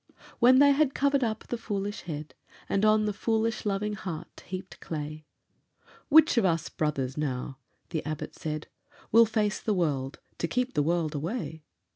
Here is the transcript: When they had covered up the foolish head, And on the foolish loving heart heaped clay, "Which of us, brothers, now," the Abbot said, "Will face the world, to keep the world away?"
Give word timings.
When 0.39 0.57
they 0.57 0.71
had 0.71 0.95
covered 0.95 1.23
up 1.23 1.43
the 1.45 1.59
foolish 1.59 2.01
head, 2.01 2.33
And 2.67 2.83
on 2.83 3.05
the 3.05 3.13
foolish 3.13 3.67
loving 3.67 3.93
heart 3.93 4.41
heaped 4.47 4.79
clay, 4.79 5.27
"Which 6.09 6.37
of 6.39 6.43
us, 6.45 6.69
brothers, 6.69 7.17
now," 7.19 7.59
the 7.91 8.03
Abbot 8.03 8.33
said, 8.35 8.65
"Will 9.11 9.27
face 9.27 9.59
the 9.59 9.75
world, 9.75 10.19
to 10.39 10.47
keep 10.47 10.73
the 10.73 10.81
world 10.81 11.13
away?" 11.13 11.65